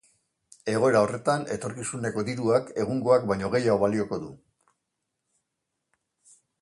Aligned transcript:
Egoera 0.71 1.01
horretan, 1.07 1.43
etorkizuneko 1.55 2.23
diruak 2.29 2.71
egungoak 2.85 3.27
baino 3.33 3.51
gehiago 3.57 3.79
balioko 3.85 4.19
du. 4.25 4.33